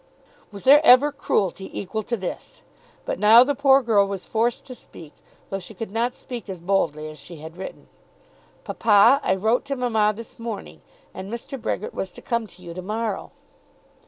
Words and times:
Was 0.51 0.63
there 0.63 0.81
ever 0.83 1.11
cruelty 1.11 1.69
equal 1.79 2.01
to 2.01 2.17
this! 2.17 2.63
But 3.05 3.19
now 3.19 3.43
the 3.43 3.53
poor 3.53 3.83
girl 3.83 4.07
was 4.07 4.25
forced 4.25 4.65
to 4.65 4.73
speak, 4.73 5.13
though 5.51 5.59
she 5.59 5.75
could 5.75 5.91
not 5.91 6.15
speak 6.15 6.49
as 6.49 6.59
boldly 6.59 7.07
as 7.11 7.19
she 7.19 7.35
had 7.35 7.55
written. 7.55 7.87
"Papa, 8.63 9.21
I 9.23 9.35
wrote 9.35 9.63
to 9.65 9.75
mamma 9.75 10.11
this 10.15 10.39
morning, 10.39 10.81
and 11.13 11.31
Mr. 11.31 11.55
Brehgert 11.61 11.93
was 11.93 12.09
to 12.13 12.21
come 12.23 12.47
to 12.47 12.63
you 12.63 12.73
to 12.73 12.81
morrow." 12.81 13.29